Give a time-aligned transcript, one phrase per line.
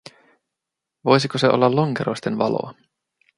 [1.05, 2.73] Voisiko se olla lonkeroisten valoa?